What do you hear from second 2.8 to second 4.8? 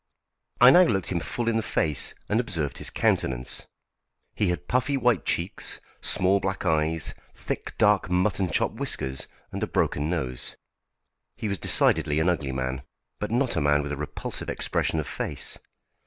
countenance. He had